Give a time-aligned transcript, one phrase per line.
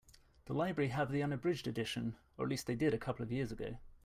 [0.45, 3.51] The library have the unabridged edition, or at least they did a couple of years
[3.51, 3.77] ago.